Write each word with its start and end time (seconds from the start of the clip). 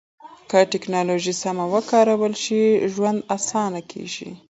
که 0.49 0.59
ټکنالوژي 0.73 1.33
سمه 1.43 1.65
وکارول 1.73 2.33
شي، 2.43 2.61
ژوند 2.93 3.19
اسانه 3.35 3.81
کېږي. 3.91 4.31